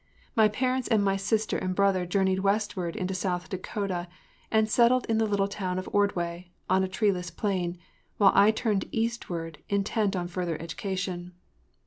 My 0.35 0.47
parents 0.47 0.87
and 0.87 1.03
my 1.03 1.15
sister 1.15 1.59
and 1.59 1.75
brother 1.75 2.07
journeyed 2.07 2.39
westward 2.39 2.95
into 2.95 3.13
South 3.13 3.49
Dakota 3.49 4.07
and 4.49 4.67
settled 4.67 5.05
in 5.05 5.19
the 5.19 5.27
little 5.27 5.47
town 5.47 5.77
of 5.77 5.87
Ordway, 5.93 6.49
on 6.67 6.83
a 6.83 6.87
treeless 6.87 7.29
plain, 7.29 7.77
while 8.17 8.31
I 8.33 8.49
turned 8.49 8.85
eastward, 8.91 9.59
intent 9.69 10.15
on 10.15 10.27
further 10.27 10.59
education. 10.59 11.33